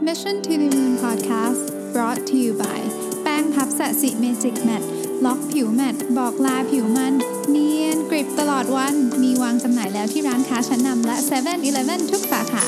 [0.00, 2.80] Mission to the Moon Podcast brought to you by
[3.22, 4.82] แป้งพัฟ Sasi Magic Matte
[5.24, 7.14] ล็อกผิว matte บอกลาผิวมัน
[7.50, 12.64] เนียนกริบตลอดวัน มีวางจำหน่ายแล้วที่ร้านค้าชั้นนำและ7 e เ e ่ e อทุกสาขา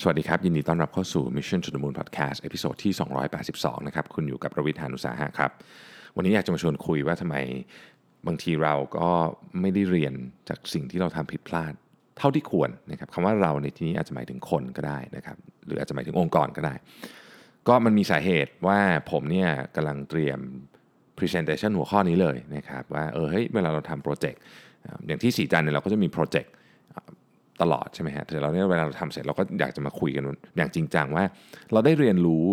[0.00, 2.92] สวัสดีครับ ยินดีต้อนรับเข้าสู่ Mission to the Moon Podcast episode ที่
[3.40, 5.50] 282 นะครับ คุณอยู่กับรวิศ หาญอุตสาหะครับ
[6.16, 7.36] วันนี้อยากจะมาชวนคุยว่าทำไม
[8.26, 9.08] บางทีเราก็
[9.60, 10.14] ไม่ได้เรียน
[10.48, 11.74] จากสิ่งที่เราทำผิดพลาด
[12.18, 16.74] เท่าที่ควรนะครับคำว่าเราในที่นี้อาจจะหมายถึงคนก็ได้นะครับหรืออาจจะหมายถึงองค์กรก็ได้
[17.68, 18.78] ก็มันมีสาเหตุว่า
[19.10, 20.40] ผมเนี่ยกำลังเตรียม
[21.18, 24.40] Presentation หัวข้อนี้เลยนะครับว่าเออเฮ้ยเวลาเราทำโปรเจกต์
[25.06, 26.52] อย่างที่สีจันเนี่ยเราก็จะมีโปรเจกต์
[27.62, 30.22] ตลอดใช่ไหมฮะแต่เราเนี่ยเวลาเราทำเสร็จเราก็อยากจะมาคุยกัน
[30.56, 31.24] อย่างจริงจังว่า
[31.72, 32.46] เราได้เรียนรู้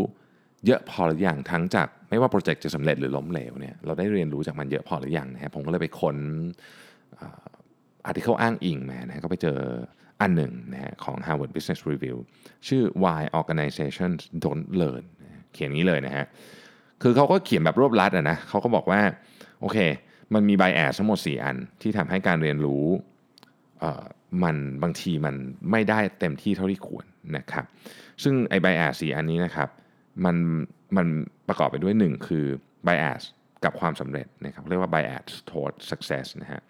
[0.66, 6.18] เยอะพอหรือยังทั้งจากไม่ว่าโปรเจกต์จะสำเร็จหรือล้มเหลวเนี่ยเราได้เรียนรู้จากมันเยอะพอหรือยังนะฮะผมก็เลยไปค้น
[8.06, 9.58] อาร์ติเคิลอ้างอิงมานะก็ไปเจอ
[10.22, 12.18] อันหนึ่งนะฮะของ Harvard Business Review
[12.68, 15.04] ชื่อ Why Organizations Don't Learn
[15.54, 16.26] เขียนนี้เลยนะฮะ
[17.02, 19.02] คือเขาก็เขียนแบบรวบลัดอะนะเขาก็บอกว่า
[19.62, 19.78] โอเค
[20.34, 22.86] มันมีไบแอสทั้งหมด 4 อันที่ทำให้การเรียนรู้
[24.44, 25.36] มันบางทีมัน
[25.72, 27.06] ไม่ได้เต็มที่เท่าที่ควร
[27.38, 27.66] นะครับ
[28.24, 29.70] ซึ่งไอ้ไบแอสสีอันนี้นะครับ
[30.26, 30.36] มัน
[30.98, 31.08] มัน
[31.48, 32.46] ประกอบไปด้วย 1 คือ
[32.88, 33.22] bias
[33.64, 36.62] กับความสำเร็จนะครับเรียกว่า bias toward success นะฮะ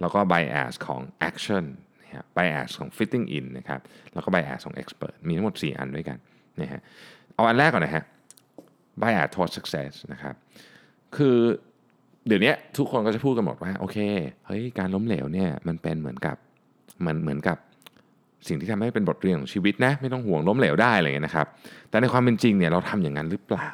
[0.00, 1.64] แล้วก็ bias ของ action
[2.02, 3.80] นะฮะ bias ของ fitting in นะครับ
[4.14, 6.18] แล้วก็ bias ของ expert มีทั้งหมด 4 อันด้วยกัน
[6.60, 6.80] นะฮะ
[7.34, 8.04] เอาอันแรกก่อนนะฮะ
[9.02, 10.34] bias toward success นะครับ
[11.16, 11.36] คือ
[12.26, 13.96] เดี๋ยวนี้ทุกคนก็จะพูดกันหมดว่าโอเค
[14.46, 16.36] เฮ้ยการล้มเหลวเนี่ยมันเป็นเหมือนกับ
[17.06, 17.58] มันเหมือนกับ
[18.48, 21.46] สิ่งที่ทำให้เป็นบทเรียนของชีวิตนะไม่ต้องห่วงล้มเหลวได้อะไรเงี้ยนะครับ
[21.90, 23.68] แต่ในความเป็นจริงเนี่ยเราทำอย่างนั้นหรือเปล่า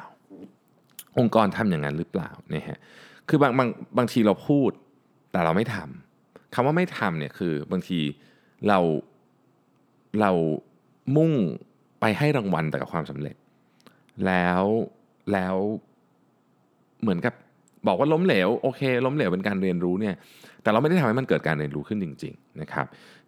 [1.17, 2.79] องค์กรทำอย่างนั้นหรือเปล่าเนี่ยฮะ
[3.29, 4.71] คือบางบางบางทีเราพูด
[5.31, 6.06] แต่เราไม่ทำ
[6.53, 7.99] คำว่าไม่ทำเนี่ยคือบางที
[8.67, 8.79] เรา
[10.21, 10.31] เรา
[11.15, 11.31] มุ่ง
[12.01, 13.35] ไปให้รางวัลแต่กับความสำเร็จ
[14.25, 14.63] แล้ว
[15.33, 15.55] แล้ว
[17.01, 17.33] เหมือนกับ
[17.87, 20.15] บอกว่าล้มเหลวโอเค ล้มเหลวเป็นการเรียนรู้เนี่ย
[20.61, 22.85] แต่เราไม่ได้ทำให้มันเกิดการเรียนรู้ขึ้นจริงๆนะครับ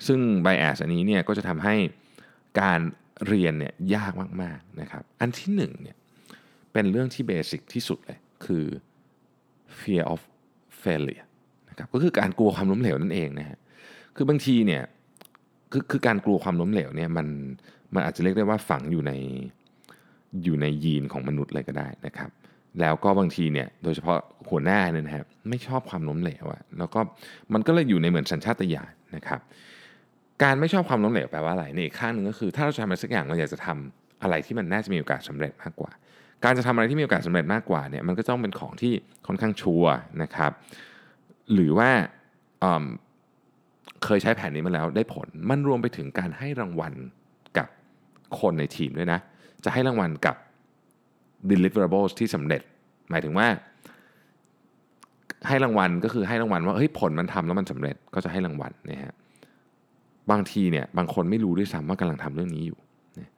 [0.08, 1.76] ซึ่งไบแอสอันนี้เนี่ยก็จะทำให้
[2.62, 2.80] การ
[3.28, 4.12] เรียนเนี่ยยาก
[4.42, 5.98] มากๆนะครับอันที่หนึ่งเนี่ย
[6.74, 8.66] เป็นเรื่องที่เบสิกที่สุดเลยคือ
[9.80, 10.20] fear of
[10.84, 11.26] failure
[11.80, 13.58] นะครับก็คือการกลัวความล้มเหลวนั่นเองนะฮะ
[14.16, 14.84] คือบางทีเนี่ย
[15.72, 17.28] คือคือการกลัวความล้มเหลวเนี่ยมัน
[17.94, 19.12] มันอาจจะเรียกได้ว่าฝังอยู่ใน
[20.44, 22.30] อยู่ในยีนของมนุษย์เลยก็ได้นะครับ
[22.80, 24.20] แล้วก็บางทีเนี่ยโดยเฉพาะ
[24.50, 27.00] หัวหน้าเนี่ยนะครับไม่ชอบความล้มเหลวอะแล้วก็
[27.54, 29.40] มันก็เลยอยู่ในเหมือนสัญชาตญาณนะครับ
[30.44, 35.92] การไม่ชอบความล้มเหลวแปลว่าอะไรในอีกข้างหนึ่งก็คือ ถ้าเราจะทำอะไรสักอย่างเราอยากจะทำอะไรที่มันน่าจะมีโอกาสสาเร็จมากกว่า
[36.44, 38.94] การจะทำอะไรที่มีโอกาสสาเร็จมากกว่าเนี่ยมันก็ต้องเป็นของที่
[39.28, 40.52] ค่อนข้างชัวร์นะครับ
[41.54, 41.90] หรือว่า
[44.04, 46.94] เคยใช้แผนนี้มาแล้วได้ผล มันรวมไปถึงการให้รางวัล
[47.58, 47.68] กับ
[48.40, 49.20] คนในทีมด้วยนะ
[49.64, 50.36] จะให้รางวัลกับ
[51.52, 52.62] deliverables ที่สำเร็จ
[53.10, 53.48] หมายถึงว่า
[55.48, 59.14] ให้รางวัลก็คือให้รางวัลว่าเฮ้ยผลมันทำแล้วมันสำเร็จก็จะให้รางวัลนะฮะ
[60.32, 62.80] บางทีเนี่ยบางคนไม่รู้ด้วยซ้ำว่ากำลังทำเรื่องนี้อยู่
[63.20, 63.30] นะ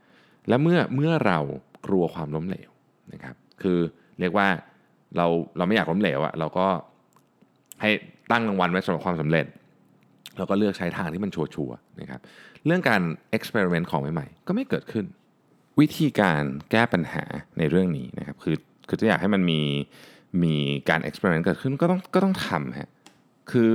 [0.48, 1.40] และเมื่อเมื่อเรา
[1.88, 2.72] กลัวความล้มเหลว
[3.14, 3.80] นะครับ คือ
[4.20, 4.48] เรียกว่า
[5.18, 5.26] เรา
[5.58, 6.68] เราไม่อยากล้มเหลวอะเราก็
[7.82, 7.90] ให้
[8.32, 9.46] ตั้งรางวัลไว้สำหรับความสำเร็จ
[10.38, 12.22] เราก็เลือกใช้ทางที่มันชัวร์ๆนะครับ
[12.66, 15.06] เรื่องการเอ็กซ์เพร์เมนต์ของใหม่ๆ ก็ไม่เกิดขึ้น
[15.80, 17.24] วิธีการแก้ปัญหา
[17.58, 18.56] ในเรื่องนี้นะครับคือ
[18.88, 19.62] คือถ้าอยากให้มันมี
[20.44, 20.56] มี
[20.90, 22.90] การเอ็กซ์เพร์เมนต์เกิดขึ้นก็ต้องก็ต้องทำฮะ
[23.52, 23.70] คือ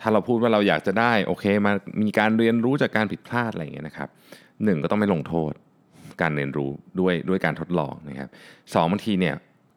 [0.00, 1.72] ถ้าเราพูดว่าเราอยากจะได้โอเคมา
[2.02, 4.08] มีการเรียนรู้จากการผิดพลาดอะไรอย่างเงี้ยนะครับ
[4.64, 5.52] หนึ่งก็ต้องไม่ลงโทษ
[6.22, 8.28] การเรียนรู้ด้วยด้วยการทดลองนะครับ
[8.74, 9.34] สองบางทีเนี่ย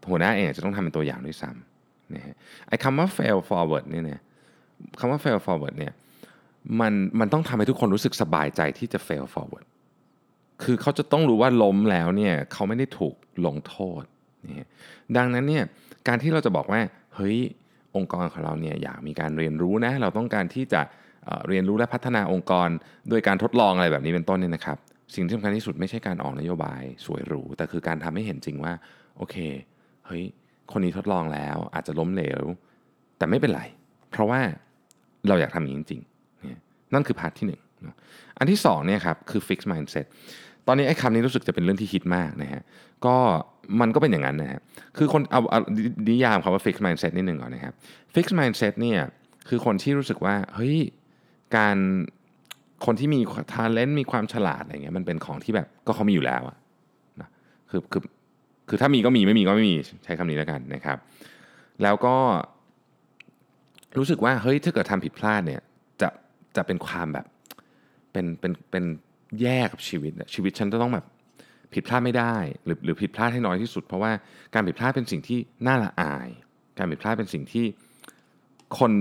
[0.09, 1.66] หัวหน้าเองจะต้องทำเป็นตัวอย่างด้วยซ้ำ
[2.15, 2.35] นะฮะ
[2.67, 4.21] ไอ้คำว่า fail forward เนี่ยนะ
[4.99, 5.93] คำว่า fail forward เนี่ย
[6.79, 9.65] มันมันต้องทำให้ทุกคนรู้สึกสบายใจที่จะ fail forward
[10.63, 13.15] คือเขาจะต้องรู้ว่าล้มแล้วเนี่ยเขาไม่ได้ถูก
[13.45, 14.03] ลงโทษ
[14.57, 14.67] นี่
[15.17, 15.63] ดังนั้นเนี่ย
[16.07, 16.81] การที่เราจะบอกว่า
[17.15, 17.37] เฮ้ย
[17.95, 20.81] องค์กรของเราเนี่ยอยากมีการเรียนรู้นะเราต้องการที่จะ
[21.47, 22.69] เรียนรู้และพัฒนาองค์กร
[23.09, 24.77] โดยการทดลองอะไรแบบนี้เป็นต้นเนี่ยนะครับ
[25.15, 28.73] สิ่งที่สำคัญที่สุดไม่ใช่การออกนโยบายสวยหรู แต่คือการทำให้เห็นจริงว่า
[29.17, 29.35] โอเค
[30.07, 30.23] เฮ้ย
[30.71, 32.41] คนนี้ทดลองแล้ว อาจจะล้มเหลว
[33.17, 33.61] แต่ไม่เป็นไร
[34.11, 34.39] เพราะว่า
[35.27, 37.47] เราอยากทำอย่างนี้จริงๆนั่นคือพาร์ทที่
[37.91, 40.05] 1 อันที่2เนี่ยครับคือ fix mindset
[40.67, 42.61] ตอนนี้ไอ้คำนี้รู้สึกจะเป็นเรื่องที่ฮิตมากนะฮะ
[43.05, 43.15] ก็
[43.81, 44.61] มันก็เป็นอย่างนั้นนะฮะ
[44.97, 45.59] คือคนเอาเอา
[46.09, 47.73] นิยามคำว่า fix mindset นิดหนึ่งก่อนนะครับ
[48.15, 48.99] fix mindset เนี่ย
[49.49, 50.77] คือคนที่รู้สึกว่าเฮ้ย
[51.57, 51.77] การ
[52.85, 53.19] คนที่มี
[53.53, 56.57] talent มีความฉลาดอะไรเงี้ยมันเป็นของที่แบบก็เขามีอยู่แล้วอะ
[57.21, 57.29] นะ
[57.69, 58.01] คือคือ
[58.69, 60.97] คือถ้ามีก็มีไม่มีก็ไม่มีใช้คำนี้แล้วกันนะครับ
[61.83, 62.15] แล้วก็
[63.97, 65.61] รู้สึกว่าเฮ้ยถ้าเกิดทำผิดพลาดเนี่ย
[66.01, 66.09] จะ
[66.55, 67.25] จะเป็นความแบบ
[68.11, 68.83] เป็นเป็นเป็น
[69.41, 71.05] แย่กับชีวิตชีวิตฉันจะต้องแบบ
[71.73, 72.35] ผิดพลาดไม่ได้
[72.65, 74.11] หรือหรือผิดพลาดให้น้อยที่สุด เพราะว่า
[74.53, 76.29] การผิดพลาดเป็นสิ่งที่น่าละอาย
[76.77, 77.65] การผิดพลาดเป็นสิ่งที่
[78.79, 78.91] คน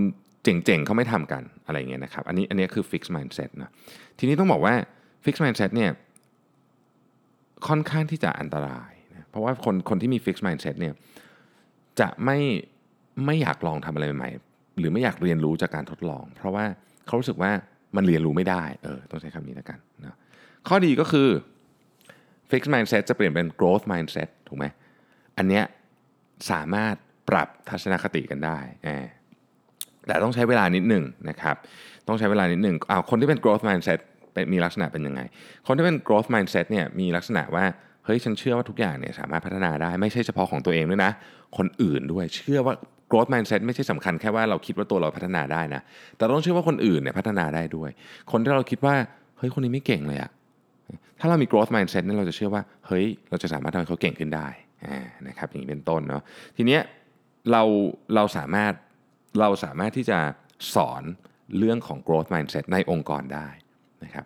[0.42, 3.70] เจ๋งๆเขาไม่ทำกันอะไรเงี้ยนะครับ อันนี้อันนี้คือ fix mindset นะ
[4.18, 4.74] ทีนี้ต้องบอกว่า
[5.24, 5.90] fix mindset เนี่ย
[7.68, 8.92] ค่อนข้างที่จะอันตราย
[9.36, 10.94] ราะว่าคนคนที่มี fixed mindset เนี่ย
[12.00, 12.38] จะไม่
[13.26, 16.64] ไม่อยากลองทำอะไรใหม่ๆหรือไม่อยากเรียนรู้จากการทดลอง เพราะว่า
[17.06, 17.50] เขารู้สึกว่า
[17.96, 20.16] มันเรียนรู้ไม่ได้เออต้องใช้คำนี้แล้วกันนะ
[20.68, 21.28] ข้อดีก็คือ
[22.50, 24.66] fixed mindset จะเปลี่ยนเป็น growth mindset ถูกไหม
[25.38, 25.64] อันเนี้ย
[26.50, 26.94] สามารถ
[27.30, 28.58] ปรับทัศนคติกันได้
[30.06, 31.56] แต่ต้องใช้เวลานิดหนึ่งนะครับ
[32.08, 33.98] ต้องใช้เวลานิดหนึ่งเอาคนที่เป็น growth mindset
[34.32, 35.20] เป็นมีลักษณะเป็นยังไง
[35.66, 37.64] คนที่เป็น growth mindset เนี่ยมีลักษณะว่า
[38.06, 41.12] เฮ้ยฉันเชื่อว่าทุกอย่างเนี่ยสามารถพัฒนาได้ไม่ใช่เฉพาะของตัวเองด้วยนะ
[41.56, 42.74] คนอื่นด้วยเชื่อว่า
[43.10, 45.82] growth mindset ไม่ใช่สำคัญแค่ว่าเราคิดว่าตัวเราพัฒนาได้นะ
[46.16, 47.90] แต่ต้องเชื่อว่าคนอื่นเนี่ยพัฒนาได้ด้วย
[48.32, 48.94] คนที่เราคิดว่า
[49.38, 50.30] เฮ้ยคนนี้ไม่เก่งเลยอะ
[51.20, 54.48] ถ้าเรามี growth mindset เนี่ยเราจะเชื่อว่าเฮ้ยเราจะสามารถทำให้เขาเก่งขึ้นได้
[55.28, 56.22] นะครับอย่างนี้เป็นต้นเนาะ
[56.56, 56.82] ทีเนี้ย
[57.52, 57.62] เรา
[58.14, 58.72] เราสามารถ
[59.40, 60.18] เราสามารถที่จะ
[60.74, 61.02] สอน
[61.58, 63.48] เรื่องของ growth mindset ในองค์กรได้
[64.04, 64.24] นะครับ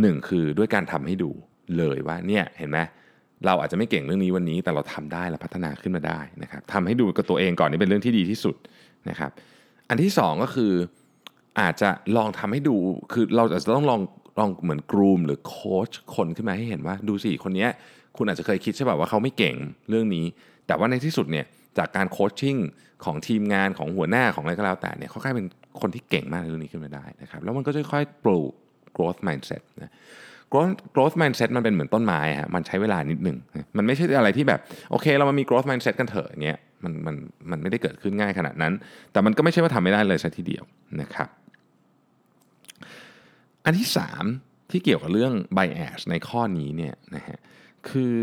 [0.00, 1.30] หนึ่งคือด้วยการทำให้ดู
[1.78, 2.78] เลยว่าเนี่ยเห็นไหม
[3.46, 8.56] เราอาจจะไม่เก่งเรื่องนี้วันนี้ แต่เราทำได้เราพัฒนาขึ้นมาได้นะครับทำให้ดูกับตัวเองก่อนนี่เป็นเรื่องที่ดีที่สุด
[9.08, 9.30] นะครับ
[9.88, 10.72] อันที่ 2 ก็คือ
[11.60, 12.76] อาจจะลองทำให้ดู
[13.12, 14.00] คือเราอาจจะต้องลอง
[14.38, 17.66] ลองเหมือนกรูมหรือโค้ชคนขึ้นมาให้เห็นว่าดูสิคนนี้
[18.16, 19.56] คุณอาจจะเคยคิดใช่ป่ะว่าเขาไม่เก่ง
[19.90, 20.24] เรื่องนี้
[20.66, 21.46] แต่ว่าในที่สุดเนี่ย
[21.78, 22.56] จากการโคชชิ่ง
[23.04, 25.46] ของทีมงานของหัวหน้าของอะไรก็แล้วแต่เนี่ยเขากลายเป็น
[25.80, 28.50] คนที่เก่งมากในเรื่องนี้ขึ้นมาได้นะครับแล้วมันก็จะค่อยปลูก
[28.96, 29.92] growth mindset นะ
[30.94, 33.36] growth mindset มันเป็นเหมือนต้นไม้ฮะมันใช้เวลานิดหนึ่ง
[33.76, 34.60] มันไม่ใช่อะไรที่แบบ
[34.90, 37.16] โอเค เรามามี growth mindset กันเถอะอย่างเงี้ยมันมัน
[37.50, 38.72] มันไม่ได้เกิดขึ้นง่ายขนาดนั้น
[39.12, 40.64] แต่มันก็ไม่ใช่ว่าทำไม่ได้เลยซะทีเดียว
[41.00, 41.28] นะครับ
[43.64, 43.88] อันที่
[44.28, 47.38] 3 ที่เกี่ยวกับเรื่อง bias ในข้อนี้เนี่ยนะฮะ
[47.88, 48.16] คือ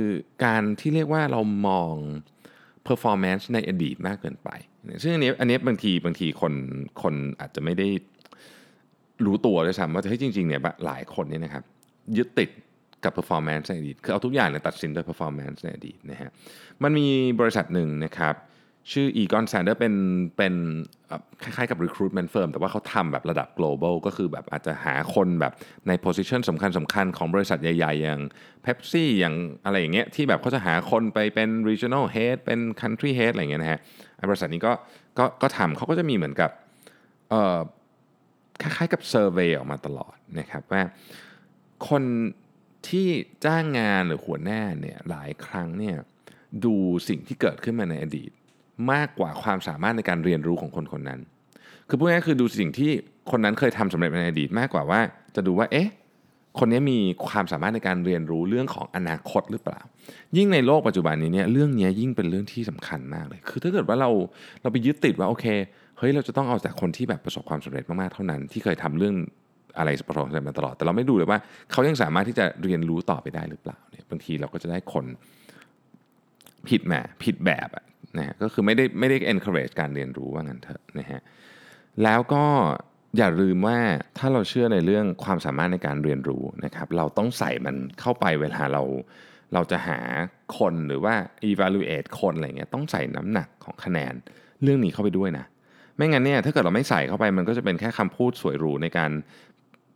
[0.45, 1.93] การที่เรียกว่าเรามอง
[2.87, 4.49] performance ในอดีตมากเกินไป
[5.01, 6.53] ซึ่งอันนี้อันนี้บางทีบางทีคน
[7.01, 7.87] คนอาจจะไม่ได้
[9.25, 11.63] รู้ตัวด้วยซ้ำว่าเฮ้ยจริงๆเนี่ยหลายคนเนี่ยนะครับ
[12.17, 12.49] ยึดติด
[13.03, 16.29] กับ performance ในอดีตคือเอาทุกอย่างเนี่ยตัดสินโดย performance ในอดีตนะฮะ
[16.83, 17.07] มันมี
[17.39, 18.35] บริษัทหนึ่งนะครับ
[18.91, 19.93] ชื่อ Egon Sander เป็น
[20.37, 20.53] เป็น
[21.43, 25.53] คล้ายๆกับ recruitment firm แต่ว่าเขาทำแบบระดับ global ก็คือแบบอาจจะหาคนแบบ
[25.87, 28.19] ใน position สำคัญสำคัญของบริษัทใหญ่ๆ อย่าง
[28.65, 29.35] Pepsi อย่าง
[29.65, 33.79] อะไรอย่างเงี้ยที่แบบเขาจะหาคนไปเป็น regional head เป็น country head อะไรเงี้ยนะฮะ
[34.29, 34.73] บริษัทนี้ก็
[35.17, 36.51] ก็ก็ทำเขาก็จะมีเหมือนกับ
[38.61, 40.83] คล้ายๆกับเซอร์เวยออกมาตลอดนะครับว่า
[41.89, 42.03] คน
[42.87, 43.07] ที่
[43.45, 45.95] จ้างงานหรือหัวหน้าเนี่ยหลายครั้งเนี่ย
[46.65, 46.75] ดู
[47.07, 48.31] สิ่งที่เกิดขึ้นมาในอดีต
[48.91, 51.19] มากกว่าความสามารถในการเรียนรู้ของคนคนนั้น
[51.87, 52.91] คือพูดง่ายๆคือดูสิ่งที่
[53.31, 54.99] คนนั้นเคยทำสำเร็จในอดีต มากกว่าว่า
[55.35, 55.89] จะดูว่าเอ๊ะ
[56.59, 59.81] คนนี้มีความสามารถในการเรียนรู้เรื่องของอนาคตหรือเปล่า
[60.37, 64.09] ยิ่งในโลกปัจจุบันนี้เนี่ยเรื่องนี้ยิ่งเป็นเรื่องที่สำคัญมากเลย คือถ้าเกิดว่าเรา
[64.61, 65.45] เราไปยึดติดว่าโอเค
[65.97, 69.15] เฮ้ยเราจะต้องเอาจากคนที่แบบประสบความสำเร็จมากๆเท่านั้น ที่เคยทำเรื่อง
[69.77, 71.39] อะไรประสบความสำเร็จมาตลอด แต่เราไม่ดูเลยว่า
[71.71, 75.05] เขายังสามารถที่จะเรียนรู้ต่อไปได้หรือเปล่าเนี่ยบางทีเราก็จะได้คน
[76.67, 76.93] ผิดแหม
[77.23, 77.69] ผิดแบบ
[78.17, 81.21] นะฮะก็คือไม่ได้ไม่ได้ encourage การเรียนรู้ว่างั้นเถอะนะฮะ
[82.03, 82.45] แล้วก็
[83.17, 83.77] อย่าลืมว่า
[84.17, 88.83] ถ้าเราเชื่อในเรื่องความสามารถในการเรียนรู้นะครับ เราต้องใส่มันเข้าไปเวลาเรา
[89.53, 89.99] เราจะหา
[90.57, 91.15] คนหรือว่า
[91.51, 94.13] evaluate คนอะไรเงี้ยต้องใส่น้ำหนักของคะแนน
[94.63, 95.45] เรื่องนี้เข้าไปด้วยนะ
[95.95, 99.11] ไม่งั้นเนี่ยถ้าเกิดเราไม่ใส่เข้าไปมันก็จะเป็นแค่คำพูดสวยหรูในการ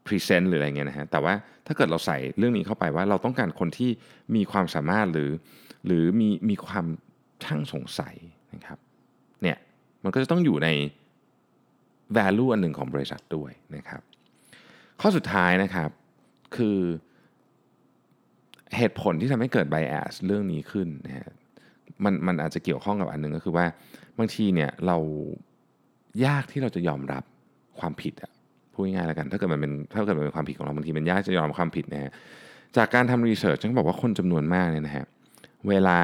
[0.06, 1.34] present หรืออะไรเงี้ยนะฮะแต่ว่า
[1.68, 3.92] ถ้าเกิดเราใส่เรื่องนี้เข้าไปว่าเราต้องการคนที่
[4.36, 5.32] มีความสามารถหรือ
[5.86, 6.86] หรือมีมีความ
[7.44, 8.16] ช่างสงสัย
[8.54, 8.78] นะครับ
[9.42, 9.58] เนี่ย
[10.04, 10.70] มันก็จะต้องอยู่ใน
[12.18, 14.02] value อันหนึ่งของบริษัทด้วยนะครับ
[15.02, 15.90] ข้อสุดท้ายนะครับ
[16.56, 16.80] คือ
[18.78, 21.30] เหตุผลที่ทำให้เกิด bias เรื่องนี้ขึ้นนะฮะ
[22.04, 23.66] มันมันอาจจะเกี่ยวข้องกับอันหนึ่งก็คือว่า
[24.18, 24.98] บางทีเนี่ยเรา
[26.26, 27.24] ยากที่เราจะยอมรับ
[27.80, 28.32] ความผิดอะ
[28.74, 32.12] พูดง่ายๆแล้วกัน ถ้าเกิดมันเป็นถ้าเกิดมันเป็นความผิดของเราบางทีมันยากจะยอมความผิดนะฮะ
[32.78, 35.06] จากการทำรีเสิร์ชฉันบอกว่าคนจำนวนมากเนี่ยนะฮะ
[35.70, 36.00] เวลา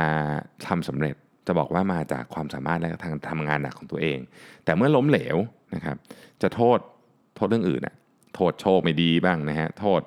[0.67, 1.15] ทำสำเร็จ
[1.47, 4.19] จะบอกว่ามาจากความสามารถและทางทำงานหนักของตัวเอง
[4.65, 5.37] แต่เมื่อล้มเหลว
[5.75, 5.97] นะครับ
[6.41, 6.79] จะโทษ
[7.35, 7.95] โทษเรื่องอื่นอะ
[8.35, 10.01] โทษโชคไม่ดีบ้างนะฮะโทษ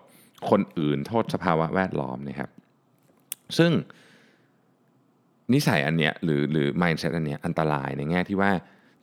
[0.51, 2.51] คนอื่น โทษสภาวะแวดล้อมนะครับ
[3.59, 3.73] ซึ่ง
[5.55, 8.51] นิสัยอันเนี้ยหรือหรือ mindset อันเนี้ยอันตรายในแง่ที่ว่า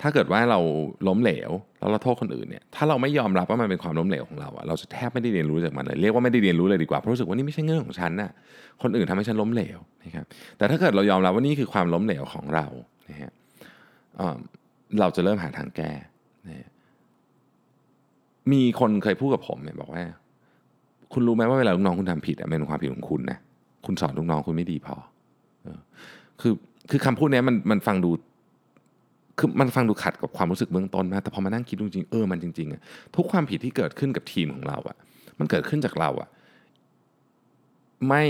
[0.01, 0.59] ถ้าเกิดว่าเรา
[1.07, 8.31] ล้มเหลวแล้วเราโทษคนอื่นเนี่ยถ้าเราไม่ยอมรับว่ามันเป็นความล้มเหลวของเราอะเราจะแทบไม่ได้เรียนรู้จากมันเลยเรียกว่าไม่ได้เรียนรู้เลยดีกว่าเพราะรู้สึกว่านี่ไม่ใช่เรื่องของฉันน่ะ
[8.81, 10.25] คนอื่นทำให้ฉันล้มเหลวนะครับ
[10.57, 12.65] แต่ถ้าเกิดเรายอมรับว่านี่คือความล้มเหลวของเรา
[13.09, 13.31] นะฮะ
[14.99, 15.91] เราจะเริ่มหาทางแก้
[16.47, 16.67] นะ
[18.51, 20.03] มีคนเคยพูดกับผมเนี่ยบอกว่า
[21.13, 23.37] คุณรู้ไหมว่าเวลาลูกน้องคุณทำผิดอะเป็นความผิดของคุณนะ
[23.85, 24.95] คุณสอนลูกน้องคุณไม่ดีพอ
[25.63, 25.79] เออ
[26.41, 26.53] คือ
[26.89, 28.09] คือคำพูดเนี้ยมันมันฟังดู
[29.39, 32.81] คือมันฟังดูขัดกับความรู้สึกเบื้องต้นมากแต่พอมานั่งคิดจริงๆเออมันจริงๆอะ
[33.15, 34.95] ทุกความผิดที่เกิดขึ้นกับทีมของเราอะ
[35.39, 36.29] มันเกิดขึ้นจากเราอะ
[38.07, 38.23] ไม่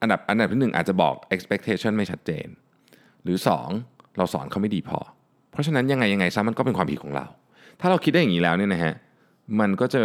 [0.00, 2.46] อันดับอันดับที่หนึ่งอาจจะบอก expectation ไม่ชัดเจน
[3.24, 3.68] หรือสอง
[4.18, 4.98] เราสอนเขาไม่ดีพอ
[5.52, 7.26] เพราะฉะนั้นยังไงยังไงซะมันก็เป็นความผิดของเรา
[7.80, 8.94] ถ้าเราคิดได้อย่างนี้แล้วเนี่ยนะฮะ
[9.60, 10.02] มันก็จะ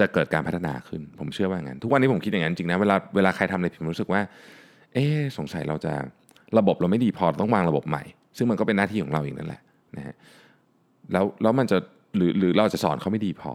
[0.00, 4.20] จะเกิดการพัฒนาขึ้น ผมเชื่อว่างั้น ทุกวันนี้ผมคิดอย่างนั้นจริงนะเวลาเวลาใครทำอะไรผิดผมรู้สึกว่า
[4.94, 5.04] เอ๊
[5.38, 5.92] สงสัยเราจะ
[6.58, 8.02] ระบบเราไม่ดีพอต้องวางระบบใหม่
[8.36, 9.60] ซึ่งมันก็เป็นหน้าที่ของเราเองนั่นแหละ
[9.96, 10.14] นะฮะ
[11.12, 11.78] แล้วแล้วมันจะ
[12.16, 13.52] หรือหรือเราจะสอนเขาไม่ดีพอ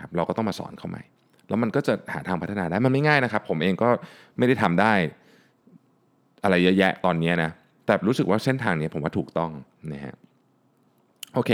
[0.00, 1.02] ครับเราก็ต้องมาสอนเขาใหม่
[1.48, 3.88] แล้วมันก็จะหาทางพัฒนาได้มันไม่ง่ายนะครับ ผมเองก็
[4.38, 4.92] ไม่ได้ทำได้
[6.44, 7.50] อะไรเยอะแยะตอนนี้นะ
[7.86, 9.50] แต่รู้สึกว่าเส้นทางนี้ผมว่าถูกต้อง
[9.92, 10.14] นะฮะ
[11.34, 11.50] โอเค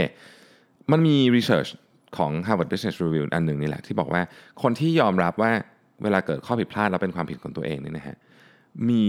[0.91, 1.69] มันมีรีเสิร์ช
[2.17, 4.23] ของ Harvard Business Review อันหนึ่งนี่แหละ ที่บอกว่า
[4.63, 5.53] คนที่ยอมรับว่า
[6.03, 8.17] เวลาเกิดข้อผิดพลาดแล้วเป็นความผิดของตัวเองเนี่ยนะฮะ
[8.89, 9.07] มี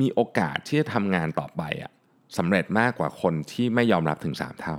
[0.00, 1.92] มีโอกาสที่จะทำงานต่อไปอะ
[2.38, 4.76] สำเร็จมากกว่าคนที่ไม่ยอมรับถึง 3 เท่า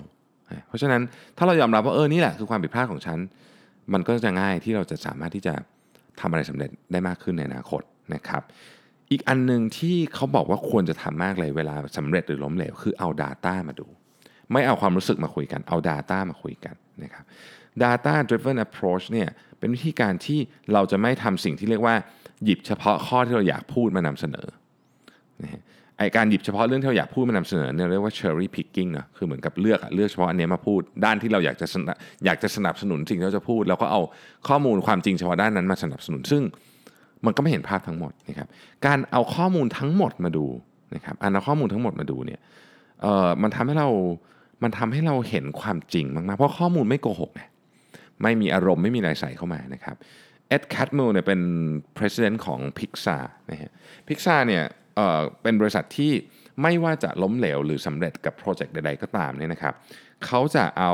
[0.68, 1.02] เพราะฉะนั้น
[1.38, 3.20] ถ้าเรายอมรับว่าเออนี่แหละคือความผิดพลาดของฉัน
[3.94, 5.54] มันก็จะง่ายที่เราจะสามารถที่จะ
[6.20, 7.82] ทำอะไรสำเร็จได้มากขึ้นในอนาคต
[8.16, 8.44] นะครับ
[9.12, 13.88] อีกอันหนึ่งที่เขาบอกว่าควรจะทำมากเลยเวลาสำเร็จหรือล้มเหลวคือเอา Data มาดู
[14.52, 17.26] ไม่เอาความรู้สึกมาคุยกันเอา Data มาคุยกันนะครับ
[17.84, 20.40] Data driven approach เนี่ยเป็นวิธีการที่
[20.74, 21.96] เราจะไม่ทำสิ่งที่เรียกว่า
[22.44, 24.48] หยิบเฉพาะข้อที่เราอยากพูดมานำเสนอ
[25.44, 25.62] นะ
[26.00, 34.02] ไอการหยิบเฉพาะเรื่องที่เราอยากพูดมานำเสนอเนี่ยเรียกว่า cherry picking เนาะคือเหมือนกับเลือกเลือกเฉพาะอันเนี้ยมาพูด ด้านที่เราอยากจะสนับอยากจะสนับสนุนสิ่งที่เราจะพูด แล้วก็เอา
[34.48, 36.42] ข้อมูลความจริงเฉพาะด้านนั้นมาสนับสนุน ซึ่ง
[37.26, 38.48] มันก็ไม่เห็นภาพทั้งหมดนะครับ
[38.86, 40.46] การเอาข้อมูลทั้งหมดมาดู
[40.96, 42.40] นะครับอันเอาข้อมูลทั้งหมดมาดูเนี่ย
[43.02, 43.90] เอ่อมันทำให้เรา
[44.64, 47.42] มันทำให้เราเห็นความจริงมากๆเพราะข้อมูลไม่โกหกไง
[48.22, 49.96] ไม่มีอารมณ์ไม่มีอะไรใส่เข้ามานะครับ
[50.50, 51.42] Ed Catmull เนี่ยเป็น
[51.98, 53.72] president ของ Pixar นะฮะ
[54.08, 54.64] Pixar เนี่ย
[54.98, 56.12] เอ่อเป็นบริษัทที่
[56.62, 59.74] ไม่ว่าจะล้มเหลวหรือสำเร็จกับ project ใดๆก็ตามเนี่ยนะครับ
[60.26, 60.94] เขาจะเอา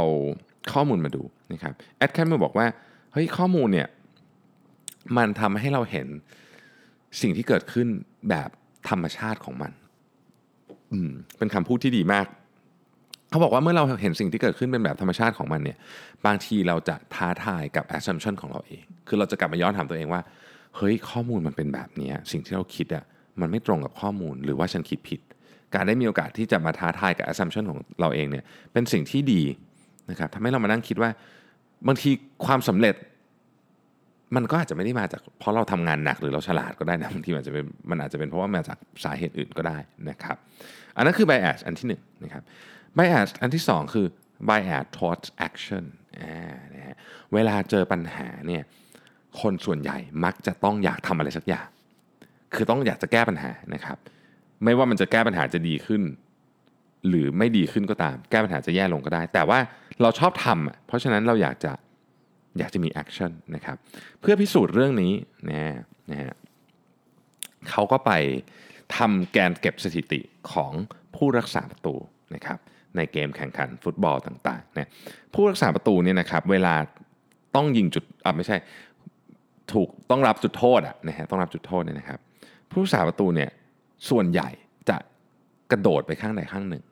[0.73, 2.67] ข้อมูลมาดูนะครับ Ed Catmull บอกว่า
[3.13, 3.87] เฮ้ยข้อมูลเนี่ย
[5.17, 6.07] มันทำให้เราเห็น
[7.21, 7.87] สิ่งที่เกิดขึ้น
[8.29, 8.49] แบบ
[8.89, 9.71] ธรรมชาติของมัน
[10.91, 12.25] อืมเป็นคำพูดที่ดีมาก
[13.29, 15.77] เขาบอกว่าเมื่อเราเห็นสิ่งที่เกิดขึ้นเป็นแบบธรรมชาติของมันเนี่ย
[16.25, 20.21] บางทีเราจะท้าทายกับ assumption ของเราเอง คือเราจะกลับมาย้อนถามตัวเองว่า
[20.77, 23.03] เฮ้ยข้อมูลมันเป็นแบบนี้ สิ่งที่เราคิดอะ่ะ
[23.41, 25.21] มันไม่ตรงกับข้อมูลหรือว่าฉันคิดผิด
[25.75, 29.41] การได้มีโอกาสที่จะมาท้าทายกับ assumption ของเราเองเนี่ยเป็นสิ่งที่ดี
[30.09, 31.09] นะครับทำให้เรามานั่งคิดว่า
[31.87, 32.09] บางที
[32.45, 32.95] ความสำเร็จ
[34.35, 39.77] มันก็อาจจะไม่ได้มาจากเพราะเราทำงานหนักหรือเราฉลาดก็ได้นะบางทีมันอาจจะเป็นมันอาจจะเป็นเพราะว่ามาจากสาเหตุอื่นก็ได้
[40.09, 40.37] นะครับ
[40.95, 42.43] อันนั้นคือ bias อันที่หนึ่งนะครับ
[42.97, 44.05] bias อันที่สองคือ
[44.49, 45.83] bias towards action
[46.19, 46.31] อ่
[46.75, 46.95] นะฮะ
[47.33, 48.63] เวลาเจอปัญหาเนี่ย
[49.41, 51.67] คนส่วนใหญ่มักจะต้องอยากทำอะไรสักอย่าง
[52.55, 53.97] คือต้องอยากจะแก้ปัญหานะครับ
[54.63, 56.01] ไม่ว่ามันจะแก้ปัญหาจะดีขึ้น
[57.07, 59.59] หรือไม่ดีขึ้นก็ตาม แก้ปัญหาจะแย่ลงก็ได้ แต่ว่า
[60.01, 61.71] เราชอบทำเพราะฉะนั้นเราอยากจะ
[62.59, 63.77] อยากจะมี action นะครับ
[64.19, 65.13] เพื่อพิสูจน์เรื่องนี้
[65.49, 65.77] นะ
[66.11, 66.33] นะฮะ
[67.69, 68.11] เขาก็ไป
[68.97, 70.19] ทำการเก็บสถิติ
[70.51, 70.71] ของ
[71.15, 71.95] ผู้รักษาประตู
[72.35, 72.57] นะครับ
[72.95, 74.89] ในเกมแข่งขันฟุตบอลต่างๆนะ
[75.33, 76.75] ผู้รักษาประตูเนี่ยนะครับเวลา
[77.55, 78.57] ต้องยิงจุดอะไม่ใช่
[79.73, 82.19] ถูกต้องรับจุดโทษอะนะฮะต้องรับจุดโทษเนี่ยนะครับ
[82.73, 83.49] ผู้รักษาประตูเนี่ย
[84.09, 84.49] ส่วนใหญ่
[84.89, 84.97] จะ
[85.71, 86.83] กระโดดไปข้างใดข้างหนึ่ง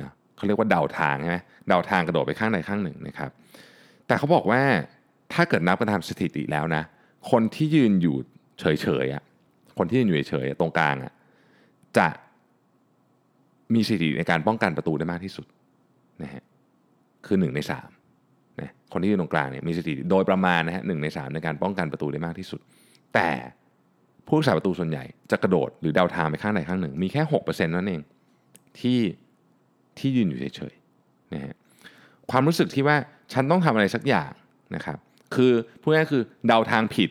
[0.00, 3.30] นะเขาเรียกว่าเดาทางใช่ไหมเดาทางกระโดดไปข้างใดข้างหนึ่งนะครับ
[4.06, 4.62] แต่เขาบอกว่า
[5.32, 6.82] ถ้าเกิดนับกันตามสถิติแล้วนะ
[7.30, 8.16] คนที่ยืนอยู่
[8.60, 8.64] เฉ
[9.04, 9.22] ยๆอะ
[9.78, 11.12] คนที่ยืนอยู่เฉยๆตรงกลางอะ
[11.98, 12.08] จะ
[13.74, 15.46] มีสถิติในการป้องกันประตูได้มากที่สุด
[16.22, 16.42] นะฮะ
[17.26, 17.60] คือ 1 ใน
[18.10, 22.60] 3นะคนที่ยู่ตรงกลางเนี่ยมีสถิติโดยประมาณนะฮะหในสในการป้องกันประตูได้มากที่สุด
[23.14, 23.28] แต่
[24.30, 28.00] ผู้รักษาประตูส่วนใหญ่จะกระโดดหรือเดาทางไปข้างใดข้างหนึ่ง มีแค่6%นั่นเอง
[28.80, 28.98] ที่
[29.98, 31.54] ที่ยืนอยู่เฉยๆนะฮะ
[32.30, 32.96] ความรู้สึกที่ว่า
[33.32, 34.30] ฉันต้องทำอะไรสักอย่าง
[34.74, 34.98] นะครับ
[35.34, 37.10] คือพูดง่ายคือเดาทางผิด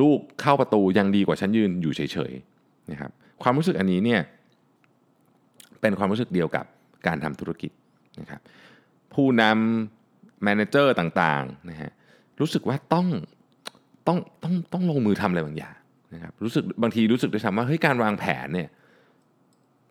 [0.00, 2.00] ลูกเข้าประตูยังดีกว่าฉันยืนอยู่เฉ
[2.30, 3.10] ยๆนะครับ
[3.42, 4.20] ความรู้สึกอันนี้เนี่ย
[5.80, 6.64] เป็นความรู้สึกเดียวกับ
[7.06, 7.70] การทำธุรกิจ
[8.20, 8.40] นะครับ
[9.14, 11.90] ผู้นำแมเนเจอร์ต่างๆนะฮะ
[12.40, 13.06] รู้สึกว่าต้อง
[14.06, 15.74] ต้องต้องต้องลงมือทำอะไรบางอย่าง
[16.14, 18.68] นะครับรู้สึกบางทีรู้สึกด้วยซ้ำว่าเฮ้ยการวางแผนเนี่ย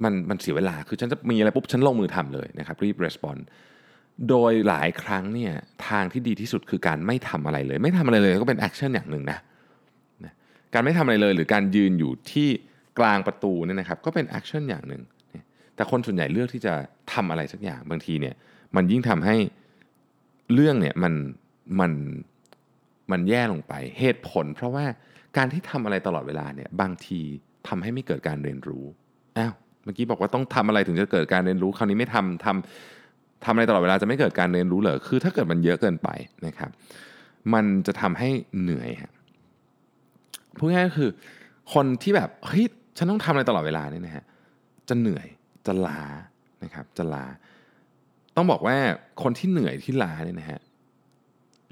[0.04, 3.38] มันมันเสียเวลาคือฉันจะมีอะไรปุ๊บฉันลงมือทำเลยนะครับรีบ respond
[4.30, 5.54] โดยหลายครั้งเนี่ย
[5.88, 9.40] ทางที่ดีที่สุดคือการไม่ทำอะไรเลย ไม่ทำอะไรเลยก็เป็น action อย่างหนึ่งนะ
[10.24, 10.34] นะ
[10.74, 12.50] การไม่ทำอะไรเลย หรือการยืนอยู่ที่
[13.00, 15.02] กลางประตูเนี่ยนะครับก็เป็น action อย่างหนึ่ง
[15.76, 16.74] แต่คนส่วนใหญ่เลือกที่จะ
[17.14, 18.36] ทำอะไรสักอย่างบางทีเนี่ย
[18.76, 19.36] มันยิ่งทำให้
[20.54, 21.14] เรื่องเนี่ยมัน
[21.80, 21.92] มัน
[23.12, 24.86] มันแย่ลงไปเหตุผล เพราะว่า
[25.38, 27.20] การที่ทำอะไรตลอดเวลาเนี่ยบางที
[27.68, 28.86] ทำให้ไม่เกิดการเรียนรู้
[29.38, 36.10] อ้าวเมื่อกี้บอกว่าต้องทำอะไรถึงจะเกิดการเรียนรู้ คราวนี้ไม่ทำทำทำอะไรตลอดเวลาจะไม่เกิดการเรียนรู้เหรอคือถ้าเกิดมันเยอะเกินไป
[36.46, 36.70] นะครับ
[37.54, 38.30] มันจะทำให้
[38.62, 39.12] เหนื่อยฮะ
[40.58, 41.10] พูดง่ายๆคือ
[41.74, 42.66] คนที่แบบเฮ้ย
[42.98, 44.24] ฉันต้องทำอะไรตลอดเวลาเนี่ยนะฮะ
[44.90, 45.28] จะเหนื่อย
[45.68, 46.02] จะล้า
[46.64, 47.26] นะครับจะล้า
[48.36, 48.78] ต้องบอกว่า
[49.24, 50.60] คนที่เหนื่อยที่ล้าเนี่ยนะฮะ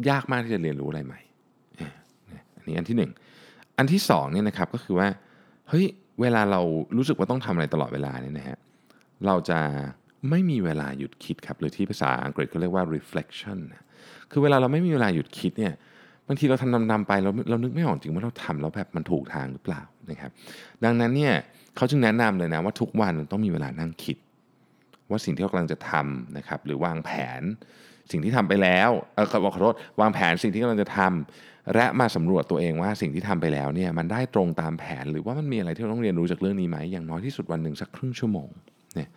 [0.09, 1.19] ยากมากที่จะเรียนรู้อะไรใหม่
[2.65, 3.11] นนี้อันที่หนึ่ง
[3.77, 5.07] อันที่สองเนี่ยนะครับก็คือว่า
[5.69, 5.85] เฮ้ย
[6.21, 6.61] เวลาเรา
[6.97, 8.57] รู้สึกว่าต้องทำอะไรตลอดเวลาเนี่ยนะฮะ
[9.25, 9.59] เราจะ
[10.29, 13.59] ไม่มีเวลาหยุดคิดครับหรือที่ภาษาอังกฤษเขาเรียกว่า reflection
[14.31, 15.73] คือเวลาเราไม่มีเวลาหยุดคิดเนี่ย
[16.27, 20.31] บางทีเราทำนำๆไปเราเรานึกไม่ออกจริงว่าเราทำแล้วแบบมันถูกทางหรือเปล่านะครับ
[20.83, 21.33] ดังนั้นเนี่ย
[21.75, 24.17] เขาจึงแนะนำเลยนะว่าทุกวันต้องมีเวลานั่งคิด
[25.09, 27.41] ว่าสิ่งที่เรากำลังจะทำนะครับหรือวางแผน
[28.11, 38.49] สิ่งที่ทำไปแล้วเออขอโทษวางแผนสิ่งที่กำลังจะทำ และมาสำรวจตัวเองว่าสิ่งที่ทำไปแล้วเนี่ยมันได้ตรงตามแผน หรือว่ามันมีอะไรที่เราต้องเรียนรู้จากเรื่องนี้ไหมอย่างน้อยที่สุดวันหนึ่งสักครึ่งชั่วโมง
[38.95, 39.09] เนี่ย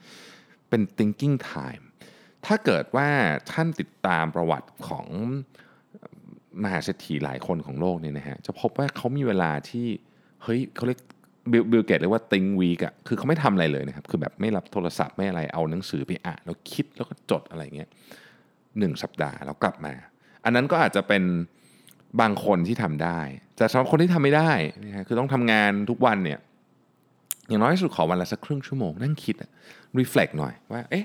[0.68, 1.84] เป็น thinking time
[2.46, 3.08] ถ้าเกิดว่า
[3.52, 5.06] ท่านติดตามประวัติของ
[6.62, 9.86] มหาเศรษฐีหลายคนของโลกเนี่ยนะฮะจะพบว่าเขามีเวลาที่
[10.42, 11.00] เฮ้ยเขาเรียก
[11.52, 17.88] Bill Bill Gates เรียกว่า Think Week อะคือเขาไม่ทำอะไรเลยนะครับ คือแบบไม่รับโทรศัพท์ไม่อะไรเอาหนังสือไปอ่านแล้วคิดแล้วก็จดอะไรเงี้ย
[18.78, 19.94] หนึ่งสัปดาห์แล้วกลับมา
[20.44, 21.22] อันนั้นก็อาจจะเป็น
[22.20, 23.20] บางคนที่ทำได้
[23.56, 24.52] แต่สำหรับคนที่ทำไม่ได้
[24.84, 26.38] นะคือต้องทำงานทุกวันเนี่ย
[27.48, 29.36] อย่างน้อยที่สุดขอวันละสักครึ่งชั่วโมง นั่งคิด
[29.98, 31.04] reflect หน่อยว่าเอ๊ะ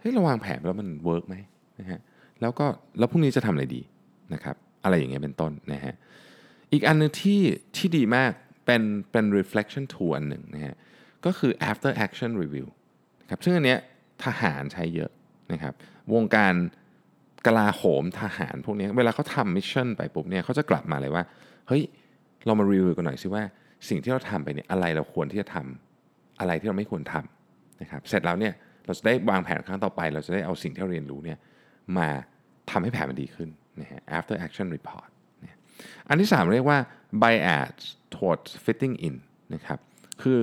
[0.00, 1.36] เฮ้ยเราวางแผนแล้วมัน work ไหม
[1.80, 2.00] นะฮะ
[2.40, 2.66] แล้วก็
[2.98, 3.82] แล้วพรุ่งนี้จะทำอะไรดี
[4.34, 5.94] นะครับอะไรอย่างเงี้ยเป็นต้นนะฮะ
[6.72, 7.40] อีกอันนึงที่
[7.76, 8.32] ที่ดีมาก
[8.66, 10.74] เป็นเป็น reflection tool อันหนึ่งนะฮะ
[11.24, 12.66] ก็คือ after action review
[13.22, 13.78] นะครับซึ่งอันเนี้ย
[14.24, 15.10] ทหารใช้เยอะ
[15.52, 15.74] นะครับ
[16.14, 16.54] วงการ
[17.46, 21.24] กลาโหมทหารพวกนี้เวลาเขาทำมิชชั่นไปปุ๊บเนี่ยเขาจะกลับมาเลยว่า
[21.68, 21.82] เฮ้ย
[22.46, 23.42] เรามารีวิวกันหน่อยสิว่า
[23.88, 28.52] สิ่งที่เราทำไปเนี่ยอะไรเราควรที่จะทำอะไรที่เราไม่ควรทำนะครับเสร็จแล้วเนี่ย
[28.86, 31.38] เราจะได้วางแผนครั้งต่อไป เราจะได้เอาสิ่งที่เราเรียนรู้เนี่ย
[31.98, 32.08] มา
[32.70, 33.48] ทำให้แผนมันดีขึ้น
[33.80, 35.08] นะฮะ after action report
[35.40, 35.56] เนี่ย
[36.08, 36.78] อันที่ 3 เรียกว่า
[37.22, 37.76] bias
[38.14, 39.14] towards fitting in
[39.54, 39.78] นะครับ
[40.22, 40.38] คือ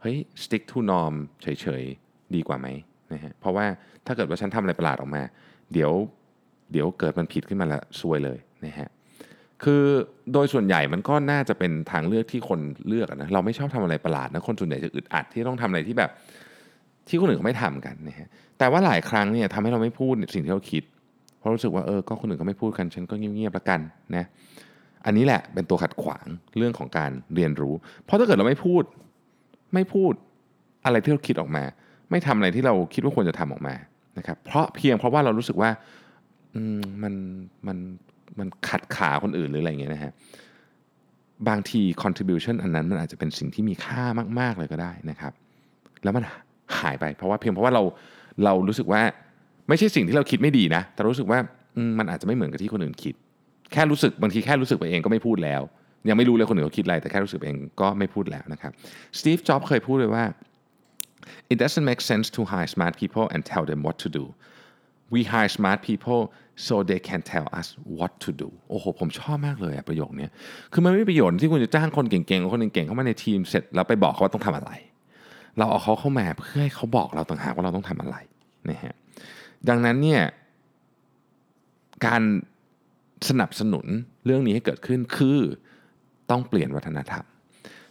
[0.00, 2.68] เฮ้ย stick to norm เฉยๆ ดีกว่าไหม
[3.12, 3.66] นะฮะเพราะว่า
[4.06, 5.22] ถ้าเกิดว่าฉันทำอะไรประหลาดออกมา
[5.72, 5.92] เดี๋ยว
[6.72, 8.88] เดี๋ยวเกิดมันผิดขึ้นมาแล้วซวยเลยนะฮะ
[9.62, 9.82] คือ
[10.32, 16.10] โดยส่วนใหญ่มันก็น่าจะเป็นทางเลือกที่คนเลือกนะเราไม่ชอบทำอะไรประหลาดนะคนส่วนใหญ่จะอึดอัดที่ต้องทำอะไรที่แบบ
[17.08, 18.28] ที่คนอื่นเขาไม่ทำกันนะฮะ
[18.58, 20.82] แต่ว่าหลายครั้งเนี่ยทำให้เราไม่พูดสิ่งที่เราคิด
[21.38, 23.80] เพราะรู้สึกว่าเออก็คนอื่นเขาไม่พูดกันฉันก็เงียบๆละกัน
[24.16, 24.24] นะ
[25.04, 26.26] อันนี้แหละเป็นตัวขัดขวาง
[26.58, 28.82] เรื่องของการเรียนรู้ เพราะถ้าเกิดเราไม่พูด
[29.74, 30.12] ไม่พูด
[30.84, 31.64] อะไรที่เราคิดออกมา
[32.10, 33.74] ไม่ทำอะไรที่เราคิดว่าควรจะทำออกมา
[34.18, 35.70] นะครับเพราะเพียงเพราะว่าเรารู้สึกว่า
[36.56, 37.14] อืมมัน
[37.66, 37.78] มัน
[38.38, 40.12] มันขัดขาคนอื่นหรืออะไรเงี้ยนะฮะ
[41.48, 44.04] บางที contribution อันนั้นมันอาจจะเป็นสิ่งที่มีค่า
[44.40, 45.32] มาก ๆ เลยก็ได้นะครับ
[46.02, 46.24] แล้วมัน
[46.78, 47.82] หายไปเพราะว่าเพียงเพราะว่าเรา
[48.44, 49.02] เรารู้สึกว่า
[49.68, 51.38] ไม่ใช่สิ่งที่เราคิดไม่ดีนะ แต่รู้สึกว่า
[51.98, 53.14] มันอาจจะไม่เหมือนกับที่คนอื่นคิด
[53.72, 55.62] แค่รู้สึกบางทีแค่รู้สึกไปเองก็ไม่พูดแล้ว
[56.08, 58.72] ยังไม่รู้เลยคนอื่นเขาคิดอะไร แต่แค่รู้สึกเองก็ไม่พูดแล้วนะครับ
[59.18, 60.24] สตีฟจ็อบเคยพูดเลยว่า
[61.52, 64.24] it doesn't make sense to hire smart people and tell them what to do
[65.12, 66.20] we hire smart people
[66.66, 67.68] so they can tell us
[67.98, 70.28] what to do โอ้โห ผมชอบมากเลยประโยคนี้
[70.72, 74.70] คือมันไม่มีประโยชน์ที่คุณจะจ้างคนเก่งๆ คนเก่งๆ เข้ามาในทีมเสร็จแล้วไปบอกเขาว่าต้องทำอะไร
[75.58, 78.16] เราเอาเขาเข้ามาเพื่อให้เขาบอกเราต่างหากว่าเราต้องทำอะไร
[78.70, 78.94] นะฮะ
[79.68, 80.22] ดังนั้นเนี่ย
[82.06, 82.22] การ
[83.28, 83.86] สนับสนุน
[84.26, 85.38] เรื่องนี้ให้เกิดขึ้นคือ
[86.30, 87.24] ต้องเปลี่ยนวัฒนธรรม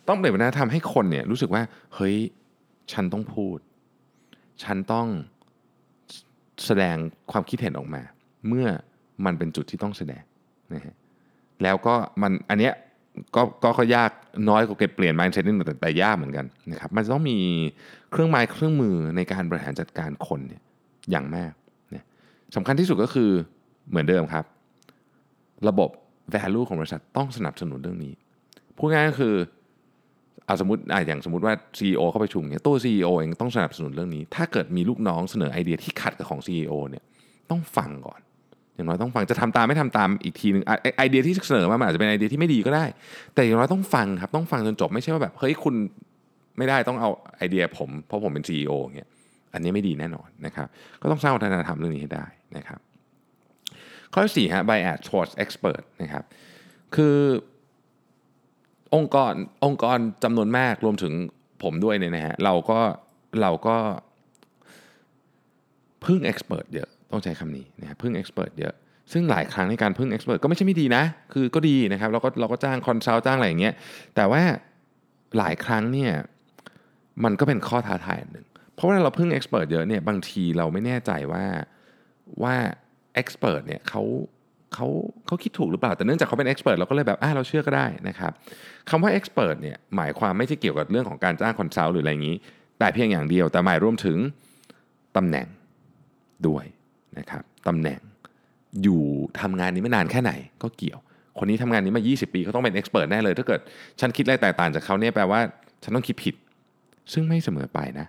[0.07, 1.63] ต้องเปลี่ยนวัฒนธรรมให้คนเนี่ยรู้สึกว่า
[1.95, 2.17] เฮ้ย
[2.91, 3.57] ฉันต้องพูด
[4.63, 5.07] ฉันต้อง
[6.65, 6.95] แสดง
[7.31, 8.01] ความคิดเห็นออกมา
[8.47, 8.67] เมื่อ
[9.25, 10.23] มันเป็นจุดที่ต้องแสดง
[10.73, 10.95] นะฮะ
[11.63, 12.73] แล้วก็มันอันเนี้ย
[13.35, 14.11] ก็ก็ก็ยาก
[14.49, 17.37] น้อยกว่าเก็บเปลี่ยน mindset นิดหนึ่งแต่แต่ยากเหมือนกันนะครับมันต้องมี
[18.11, 20.61] เครื่องไม้เครื่องมือในการบริหารจัดการคนเนี่ย
[21.11, 21.51] อย่างมาก
[21.93, 22.05] นะ
[22.55, 23.29] สำคัญที่สุดก็คือ
[23.89, 24.45] เหมือนเดิมครับ
[25.67, 25.89] ระบบ
[26.33, 28.13] value ของบริษัทต้องสนับสนุนเรื่องนี้
[28.77, 29.35] พูดง่ายก็คือ
[30.49, 37.03] เอาสมมติอย่างสมมติว่า CEO เข้าไปชุมเนี่ยตัว CEO เองต้องสนับสนุนเรื่องนี้ ถ้าเกิดมีลูกน้องเสนอไอเดียที่ขัดกับของ CEO เนี่ย
[37.51, 38.19] ต้องฟังก่อน
[38.75, 40.63] อย่างน้อยต้องฟังจะทำตามไม่ทำตามอีกทีหนึ่ง
[40.97, 42.85] ไอเดียที่เสนอมาอาจจะเป็นไอเดียที่ไม่ดีก็ได้
[43.33, 45.75] แต่อย่างน้อยต้องฟังครับต้องฟังจนจบไม่ใช่ว่าแบบเฮ้ยคุณ
[46.57, 49.09] ไม่ได้ต้องเอาไอเดียผมเพราะผมเป็น CEO เงี้ย
[49.53, 50.67] อันนี้ไม่ดีแน่นอนนะครับ
[51.01, 52.25] ก็ต้องสร้างวัฒนธรรมเรื่องนี้ให้ได้
[52.57, 52.79] นะครับ
[54.13, 56.23] ข้อที่สี่ฮะ bias towards expert นะครับ
[56.95, 57.15] คือ
[58.95, 59.33] องค์กร
[59.65, 61.13] องค์กรจำนวนมากรวมถึง
[61.63, 62.79] ผมด้วยเนี่ยนะฮะเราก็
[63.41, 63.77] เราก็
[66.05, 68.73] พึ่ง expert เยอะต้องใช้คำนี้นะพึ่ง expert เยอะ
[69.11, 73.73] ซึ่งหลายครั้งในการพึ่ง expert ก็ไม่ใช่ไม่ดีนะ คือก็ดีนะครับเราก็เราก็จ้าง consult จ้างอะไรอย่างเงี้ย
[74.15, 74.41] แต่ว่า
[75.37, 76.11] หลายครั้งเนี่ย
[77.23, 81.45] มันก็เป็นข้อท้าทายหนึ่งเพราะว่าเราพึ่ง expert เพรสเยอะเนี่ยบางทีเราไม่แน่ใจว่า
[82.43, 82.55] ว่า
[83.21, 84.01] expert เนี่ยเขา
[84.73, 84.87] เขา
[85.25, 88.31] เขาคิดถูกหรือเปล่า แต่เนื่องจากเขาเป็น expert เพรสเราก็เลยแบบอ่าเราเชื่อก็ได้นะครับ
[88.89, 92.35] คำว่า expert เพรสเนี่ยหมายความไม่ใช่เกี่ยวกับเรื่องของการจ้างคอนซัลท์หรืออะไรอย่างนี้
[92.79, 94.17] แต่เพียงอย่างเดียวแต่หมายรวมถึง
[95.17, 95.47] ตำแหน่ง
[96.47, 96.65] ด้วย
[97.17, 97.99] นะครับตำแหน่ง
[98.83, 99.03] อยู่
[99.41, 100.31] ทำงานนี้ไม่นานแค่ไหน
[100.63, 100.99] ก็เกี่ยว
[101.37, 103.59] คนนี้ทำงานนี้มา 20 ปีเขาต้องเป็น expert แน่เลย ถ้าเกิด
[103.99, 105.39] ฉันคิดอะไรแตกต่างจากเขาเนี่ยแปลว่า
[105.83, 106.35] ฉันต้องคิดผิด
[107.13, 108.07] ซึ่งไม่เสมอไปนะ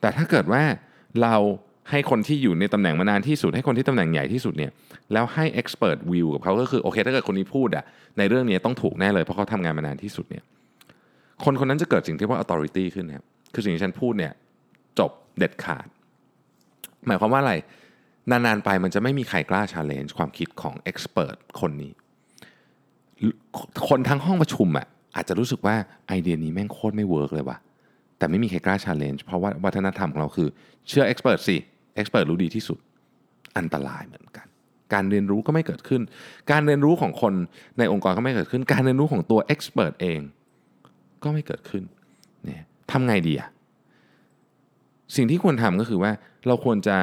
[0.00, 0.62] แต่ถ้าเกิดว่า
[1.22, 1.34] เรา
[1.90, 4.70] ให้คนที่อยู่ในตำแหน่งมานานที่สุด ให้คนที่ตำแหน่งใหญ่ที่สุดเนี่ย
[5.12, 7.84] แล้วให้ expert view กับเขาก็คือโอเค ถ้าเกิดคนนี้พูดอะ
[8.18, 10.44] ในเรื่องนี้ต้องถูกแน่เลยเพราะเขาทำงานมานานที่สุดเนี่ย
[11.44, 14.32] คนคนนั้นจะเกิดสิ่งที่ว่า authority ขึ้นนะครับคือสิ่งที่ฉันพูดเนี่ย
[14.98, 15.86] จบเด็ดขาด
[17.06, 17.54] หมายความว่าอะไร
[18.30, 21.92] นานๆไปมันจะไม่มีใครกล้า challenge ความคิดของ expert คนนี้
[23.88, 25.76] คนทั้งห้องประชุมอะอาจจะรู้สึกว่า
[26.08, 27.58] ไอเดียนี้แม่งโคตรไม่ work เลยว่ะ
[28.18, 30.48] แต่ไม่มีใครกล้า challenge เพราะว่าวัฒนธรรมของเราคือ
[30.88, 31.56] เชื่อ expert สิ
[32.00, 32.78] expert รู้ดีที่สุด
[33.58, 34.46] อันตรายเหมือนกัน
[34.94, 36.02] การเรียนรู้ก็ไม่เกิดขึ้น
[36.50, 37.34] การเรียนรู้ของคน
[37.78, 40.20] ในองค์กรก็ไม่เกิดขึ้น การเรียนรู้ของตัว expert เอง
[41.24, 41.82] ก็ไม่เกิดขึ้น
[42.44, 43.48] เนี่ยทำไงดีอะ
[45.16, 46.12] สิ่งที่ควรทำก็คือว่า
[46.46, 46.98] เราควรจะ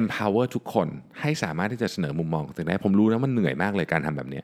[0.00, 0.88] empower ทุกคน
[1.20, 4.40] ให้สามารถที่จะเสนอมุมมองของตัวเองได้ผมรู้นะมันเหนื่อยมากเลยการทำแบบนี้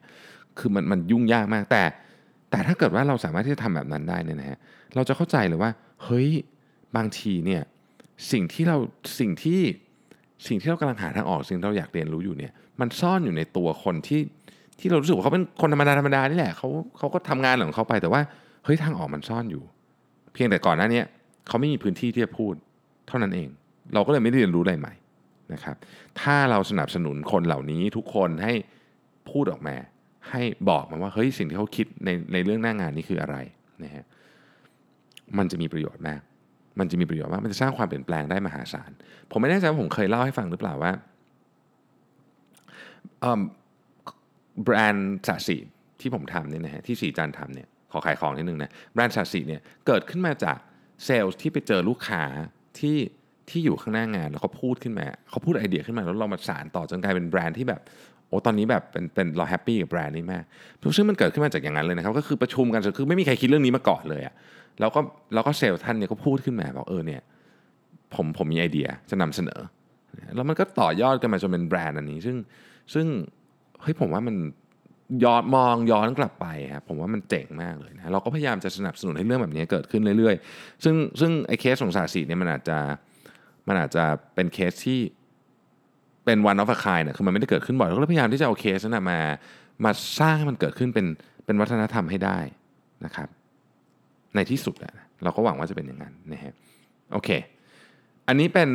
[0.59, 1.83] คือมันมันยุ่งยากมากแต่
[2.51, 4.59] แต่ถ้าเกิดว่าเราสามารถที่จะทำแบบนั้นได้เนี่ยนะฮะ
[4.95, 5.71] เราจะเข้าใจเลยว่า
[6.05, 6.29] เฮ้ย
[6.97, 7.63] บางทีเนี่ย
[8.33, 8.77] สิ่งที่เรา
[9.19, 9.61] สิ่งที่
[10.47, 14.21] สิ่งที่เรากำลังหาทางออกสิ่งที่เราอยากเรียนรู้อยู่เนี่ย มันซ่อนอยู่ในตัวคนที่
[14.79, 18.21] ที่เรารู้สึกว่าเขาเป็นคนธรรมดาธรรมดานี่แหละเขาเขาก็ทำงานของเขาไปแต่ว่า
[18.65, 19.63] เฮ้ยทางออกมันซ่อนอยู่
[20.33, 21.03] เพียงแต่ก่อนหน้านี้
[21.49, 22.53] เขาไม่มีพื้นที่ที่จะพูด
[23.09, 23.49] เท่านั้นเอง
[23.95, 24.95] เราก็เลยไม่ได้เรียนรู้อะไรใหม่
[25.53, 25.77] นะครับ
[26.21, 28.53] ถ้าเราสนับสนุนคนเหล่านี้ทุกคนให้
[29.31, 29.77] พูดออกมา
[30.31, 33.37] ให้บอกมาว่าเฮ้ยสิ่งที่เขาคิดในในเรื่องหน้างานนี้คืออะไร
[33.85, 34.05] นะฮะ
[35.39, 36.21] มันจะมีประโยชน์มาก
[36.81, 38.91] มันจะมีประโยชน์มากมันจะสร้างความเปลี่ยนแปลงได้มหาศาล
[39.31, 40.93] ผมไม่แน่ใจว่าผมเคยเล่าให้ฟังหรือเปล่าว่า
[44.65, 45.57] แบรนด์สาสี
[46.01, 50.59] ที่ผมทำเนี่ยนะฮะที่สีจันทำเนี่ยขอขายของนิดนึงนะแบรนด์สาสีเนี่ยเกิดขึ้นมาจาก
[51.05, 52.23] เซลล์ที่ไปเจอลูกค้า
[52.79, 52.97] ที่
[53.51, 57.81] ที่อยู่ข้างหน้างาน แล้วเขาพูดขึ้นมาเขาพูดไอเดียขึ้นมาแล้วเรามาสานต่อจนกลายเป็นแบรนด์ที่แบบ
[58.29, 60.45] โอ้ตอนนี้แบบเป็นเป็นเรา happy กับแบรนด์นี้มาก
[60.97, 64.35] ซึ่งมันเกิดขึ้นมาจากอย่างนั้นเลยนะครับก็คือประชุมกันคือไม่มีใครคิดเรื่องนี้มาก่อนเลยอะ
[64.81, 65.01] แล้วก็
[65.35, 67.23] แล้วก็เซลล์ท่านเนี่ยก็พูดขึ้นมาบอกเออเนี่ย
[68.15, 69.61] ผมผมมีไอเดียจะนำเสนอ
[70.37, 72.37] แล้วมันก็ต่อยอดกันมาจนเป็นแบรนด์อันนี้ ซึ่ง
[72.95, 73.07] ซึ่ง
[73.83, 74.37] เฮ้ยผมว่ามัน
[75.25, 82.79] ย้อนมองย้อนกลับไปครับผมว่ามันเจ๋งมากเลยนะเราก็พยายามจะสนับสนุนให้เรื่องแบบนี้เกิดขึ้นเรื่อยๆ ซึ่งซึ่งไอ้เคสของสาสีเนี่ยมันอาจจะ
[83.69, 85.01] มันอาจจะเป็นเคสที่
[86.25, 89.21] เป็นวันออฟคายเนี่ยคือมันไม่ได้เกิดขึ้นบ่อยเราก็พยายามที่จะเอาเคสนั้นมา
[89.85, 91.07] มาสร้างให้มันเกิดขึ้นเป็น
[91.45, 92.39] เป็นวัฒนธรรมให้ได้
[93.05, 93.29] นะครับ
[94.35, 96.55] ในที่สุดนะเราก็หวังว่าจะเป็นอย่างนั้นนะฮะ
[97.13, 97.29] โอเค
[98.29, 98.71] อันนี้เป็น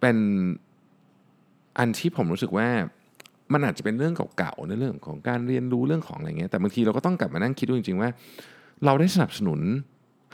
[0.00, 0.16] เป็น
[1.78, 2.68] อันที่ผมรู้สึกว่า
[3.52, 8.10] มันอาจจะเป็นเรื่องเก่าๆในเรื่องของการเรียนรู้เรื่องของอะไรเงี้ยแต่บางทีเราก็ต้องกลับมานั่งคิดดูจริง ๆ ว่า
[8.84, 9.60] เราได้สนับสนุน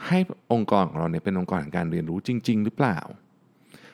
[0.07, 0.17] ให้
[0.53, 2.97] องค์กรของเราเนี่ยเป็นองค์กรแห่งการเรียนรู้จริง ๆ หรือเปล่า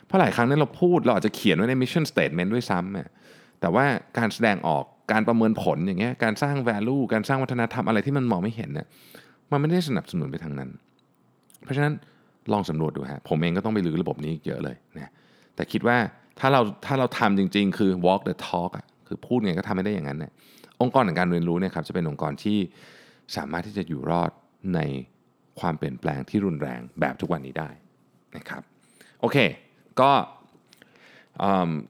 [0.05, 3.85] เพราะหลายครั้งเนี่ยเราพูดเราอาจจะเขียนไว้ใน mission statement ด้วยซ้ำแต่ว่า
[4.17, 8.87] การแสดงออกการประเมินผลอย่างเงี้ยการสร้าง value การสร้างวัฒนธรรมอะไรที่มันมองไม่เห็นเนี่ย
[9.51, 10.69] มันไม่ได้สนับสนุนไปทางนั้น
[11.63, 11.93] เพราะฉะนั้น
[12.53, 15.11] ลองสำรวจดูฮะผมเองก็ต้องไปรื้อระบบนี้เยอะเลยนะ
[15.55, 15.97] แต่คิดว่า
[16.39, 20.31] ถ้าเราถ้าเราทำจริง ๆ คือ walk the talk อะคือพูดไงก็ทำไม่ได้อย่างนั้นเนี่ย
[20.81, 22.57] องค์กรแห่งการเรียนรู้เนี่ยครับจะเป็นองค์กรที่
[23.35, 24.31] สามารถที่จะอยู่รอด
[24.75, 24.79] ใน
[25.59, 27.69] ความเปลี่ยนแปลงที่รุนแรงแบบทุกวันนี้ได้
[28.37, 28.61] นะครับ
[29.21, 29.37] โอเค
[30.01, 30.11] ก็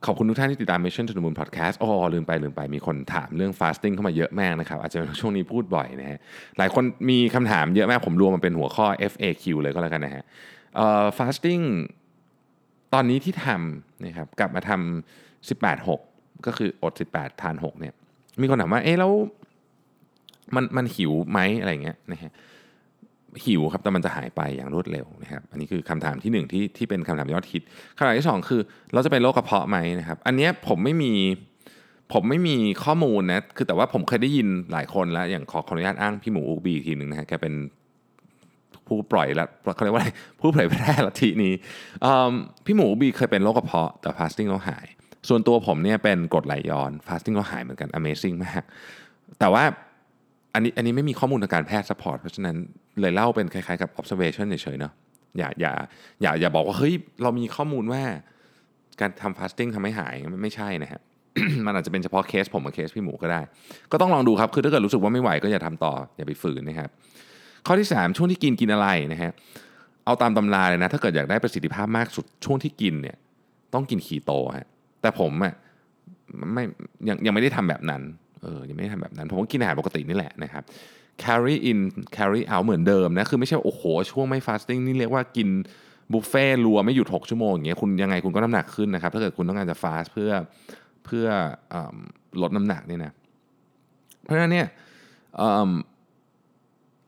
[0.05, 6.19] ขอบคุณทุกท่านที่ติดตาม Mission to the Moon Podcast อ๋อลืมไปลืมไปมีคนถามเรื่อง fasting เข้ามาเยอะมากนะครับ อาจจะช่วงนี้พูดบ่อยนะฮะ
[6.57, 10.23] หลายคนมีคำถามเยอะมาก ผมรวมมันเป็นหัวข้อ FAQ เลยก็แล้วกันนะฮะ
[11.17, 11.63] fasting
[12.93, 17.93] ตอนนี้ที่ทำนะครับกลับมาทำ18 6 ก็คืออด 18 ทาน 6 เนี่ย
[18.41, 19.11] มีคนถามว่า เอ๊ะแล้ว
[20.55, 22.31] มันมันหิวไหมอะไรเงี้ยนะฮะ
[23.45, 27.63] หิวครับแต่มันจะหายไปอย่างรวดเร็วนะครับอันนี้คือคำถามที่หนึ่งที่ที่เป็นคำถามยอดฮิต
[27.97, 28.61] คำถามที่สองคือ
[28.93, 31.13] เราจะเป็นโรคกระเพาะไหมนะครับอันนี้ผมไม่มี
[32.13, 37.53] ผมไม่มีข้อมูลนะคือแต่ว่าผมเคยได้ยินหลายคนแล้ว อย่างขอขออนุญาตอ้างพี่หมูอุกบีทีหนึ่งนะฮะแกเป็น
[38.87, 40.09] ผู้ปล่อยละเขาเรียกว่าอะไร
[40.39, 41.53] ผู้เผยแพร่ลัทธินี้
[42.65, 44.87] พี่หมูบีเคยเป็นโรคกระเพาะแต่ fasting แล้วหาย
[45.29, 48.63] ส่วนตัวผมเนี่ยเป็นกรดไหลย้อน fasting ก็หายเหมือนกัน amazing มาก
[49.39, 49.63] แต่ว่า
[50.53, 52.55] อันนี้อันนี้ไม่มีข้อมูลทางการแพทย์ support เพราะฉะนั้น
[53.01, 54.93] เลยเล่าเป็นคล้ายๆกับ observation เฉยๆเนาะ
[55.37, 55.73] อย่าอย่า
[56.21, 58.03] อย่าอย่าบอกว่าเฮ้ยเรามีข้อมูลว่า
[59.01, 61.01] การทำ fasting ทำให้หายไม่ใช่นะฮะ
[61.65, 63.41] มันอาจจะเป็นเฉพาะเคสผมกับเคสพี่หมูก็ได้
[63.91, 66.89] ก็ต้องลองดูครับ คือถ้าเกิดรู้สึกว่าไม่ไหวก็อย่าทำต่อ อย่าไปฝืนนะครับ
[67.67, 69.31] ข้อที่ 3 ช่วงที่กินกินอะไรนะฮะ
[70.05, 73.15] เอาตามตำราเลยนะ ถ้าเกิดอยากได้ประสิทธิภาพมากสุด ช่วงที่กินเนี่ย
[73.73, 74.67] ต้องกินคีโตฮะ
[75.01, 75.53] แต่ผมอะ
[76.53, 76.63] ไม่
[77.07, 78.01] ยังยังไม่ได้ทำแบบนั้น
[78.41, 80.63] เออยังไม่ทำแบบนั้น ผมก็กินอาหารปกตินี่แหละนะครับ
[81.23, 81.79] carry in
[82.17, 85.49] carry out เหมือนเดิมนะ คือไม่ใช่โอ้โห ช่วงไม่ fasting นี่เรียกว่ากิน
[86.11, 90.31] บุฟเฟ่รัวไม่หยุด 6 ชั่วโมงอย่างเงี้ยคุณยังไงคุณก็น้ำหนักขึ้นนะครับ ถ้าเกิดคุณต้องการจะ fast เพื่อ
[91.05, 91.25] เพื่อ
[91.73, 91.75] อ
[92.41, 93.11] ลดน้ำหนักเนี่ยนะ
[94.23, 94.67] เพราะฉะนั้นเนี่ย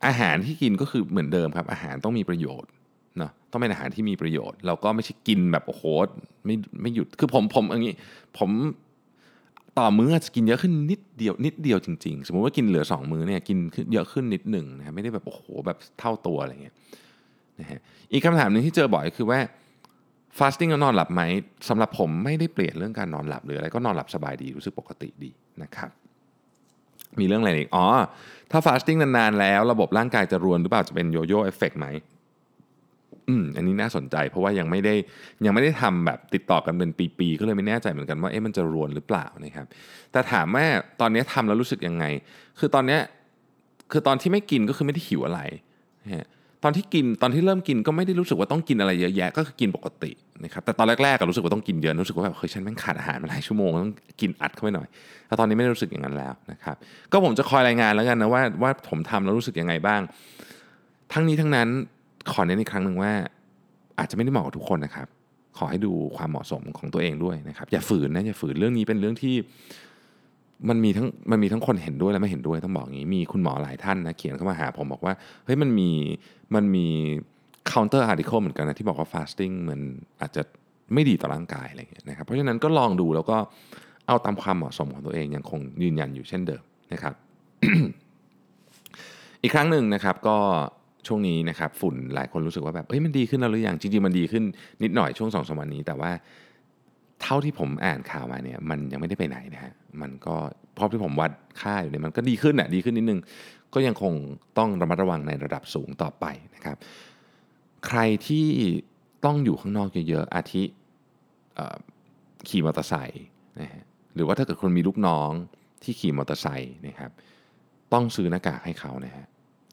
[0.08, 2.72] อาหารที่กินก็คือเหมือนเดิมครับ อาหารต้องมีประโยชน์
[3.18, 5.84] เนาะต้องเป็นอาหารที่มีประโยชน์ เราก็ไม่ใช่กินแบบโอ้โห
[6.46, 7.96] ไม่ไม่หยุดคือผมผมอย่างนี้
[8.38, 8.50] ผม
[9.80, 13.58] ต่อมื้อจะกินเยอะขึ้นนิดเดียวนิดเดียวจริงๆ สมมติว่ากินเหลือ 2 มื้อเนี่ยกิน
[13.94, 16.76] เยอะขึ้นนิดหนึ่งนะไม่ได้แบบโอ้โหแบบเท่าตัวอะไรเงี้ย
[17.60, 17.80] นะฮะ
[18.12, 19.40] อีกคำถามหนึ่งที่เจอบ่อยคือว่า
[20.38, 21.22] fasting แล้วนอนหลับไหม
[21.70, 25.32] สำหรับผมไม่ได้เปลี่ยนเรื่องการนอนหลับหรืออะไรก็นอนหลับสบายดีรู้สึกปกติดี
[25.64, 25.90] นะครับ
[27.20, 27.86] มีเรื่องอะไรอีกอ๋อ
[28.52, 31.88] ถ้า fasting นานๆแล้ว ระบบร่างกายจะรวนหรือเปล่าจะเป็นโยโย่เอฟเฟกไหม
[33.30, 34.96] อืมอันนี้น่าสนใจ เพราะว่ายังไม่ได้
[35.46, 39.66] ยังไม่ได้ทำแบบติดต่อกันเป็นปีๆก็เลยไม่แน่ใจเหมือนกันว่าเอ๊ะมันจะรวนหรือเปล่านะครับ
[40.12, 40.66] แต่ถามว่า
[41.02, 42.06] ตอนนี้ทำแล้วรู้สึกยังไง
[42.60, 42.98] คือตอนนี้
[43.92, 45.42] คือตอนที่ไม่กินก็คือไม่ได้หิวอะไร
[46.64, 50.12] ตอนที่กินตอนที่เริ่มกินก็ไม่ได้รู้สึกว่าต้องกินอะไรเยอะแยะก็คือกินปกติ
[50.44, 54.88] นะครับแต่ตอนแรกๆก็รู้สึกว่าต้องกินเยอะรู้สึกว่าแบบเฮ้ยฉันแม่งขาดอาหารมาหลายชั่วโมงต้องกินอัดเข้าไปหน่อย
[55.28, 56.76] แต่ตอนนี้ไม่ได้รู้สึกอย่างนั้นแล้วนะครับ
[57.12, 60.02] ก็ผมจะคอยรายงานแล้วกันนะว่าว่าผมทำแล้วรู้สึกยังไงบ้าง
[61.14, 61.68] ทั้งนี้ทั้งนั้น
[62.32, 63.12] ขอเน้นอีกครั้งหนึ่งว่า
[64.00, 65.08] อาจจะไม่ได้เหมาะกับทุกคนนะครับ
[65.58, 69.36] ขอให้ดูความเหมาะสมของตัวเองด้วยนะครับ อย่าฝืนนะอย่าฝืนเรื่องนี้เป็นเรื่องที่
[70.70, 75.14] มันมีทั้งมันมีทั้งคนเห็นด้วยและไม่เห็นด้วยต้องบอกอย่างนี้มีคุณหมอหลายท่านนะเขียนเข้ามาหาผมบอกว่า
[75.46, 75.90] เฮ้ยมันมี
[76.56, 76.88] มันมี
[77.72, 79.80] counter article เหมือนกันนะที่บอกว่า fasting มัน
[80.22, 80.42] อาจจะ
[80.94, 83.38] ไม่ดีต่อร่างกายอะไรอย่างเงี้ยนะครับ เพราะฉะนั้นก็ลองดูแล้วก็
[84.08, 87.14] เอาตามความเหมาะสมของตัวเองยังคงยืนยันอยู่เช่นเดิมนะครับ
[89.42, 90.38] อีกครั้งหนึ่งนะครับก็
[91.08, 94.44] ช่วงนี้นะครับฝุ่นหลายคนรู้สึกว่าแบบเฮ้ยมันดีขึ้นแล้วหรือยังจริงๆมันดีขึ้น
[94.84, 96.12] นิดหน่อยช่วงสองสวันนี้ แต่ว่า
[97.22, 100.36] เท่าที่ผมอ่านข่าวมาเนี่ยมันยังไม่ได้ไปไหนนะฮะมันก็
[100.74, 101.32] เพราะที่ผมวัด
[101.62, 103.20] ค่าอยู่เนี่ยมันก็ดีขึ้นอะดีขึ้นนิดนึง
[103.74, 104.14] ก็ยังคง
[104.58, 106.78] ต้องระมัดระวังในระดับสูงต่อไปนะครับ
[107.88, 108.48] ใครที่
[109.26, 110.64] ต้องอยู่ข้างนอกเยอะๆอาทิ
[112.50, 113.26] ขี่มอเตอร์ไซค์
[113.62, 113.84] นะฮะ
[114.16, 115.32] หรือว่าถ้าเกิดคนมีลูกน้อง
[115.84, 117.12] ที่ขี่มอเตอร์ไซค์นะครับ
[117.94, 119.26] ต้องซื้อหน้ากากให้เขานะฮะ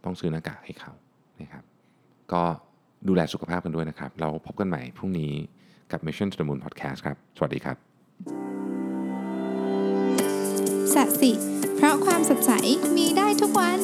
[0.05, 0.93] ต้องซื้อหน้ากากให้เขา
[1.43, 1.65] นะครับ
[2.33, 2.43] ก็
[3.09, 5.33] ดูแลสุขภาพกันด้วยนะครับ เราพบกันใหม่พรุ่งนี้
[5.93, 7.77] กับ Mission to the Moon Podcast ครับ สวัสดีครับ
[10.95, 11.33] สัสิ
[11.77, 12.53] เพราะความสดใส
[12.97, 13.81] มีได้ทุกวัน